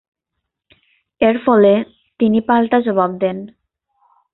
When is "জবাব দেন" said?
2.81-3.37